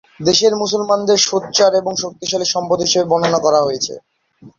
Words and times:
দেশের 0.21 0.53
মুসলমানদের 0.61 1.19
"সোচ্চার 1.25 1.71
এবং 1.75 1.93
শক্তিশালী 2.03 2.47
সম্প্রদায়" 2.47 2.87
হিসেবে 2.87 3.09
বর্ণনা 3.11 3.39
করা 3.41 3.59
হয়েছে। 3.61 3.93